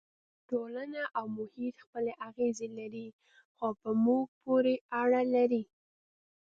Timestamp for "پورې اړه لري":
4.43-5.63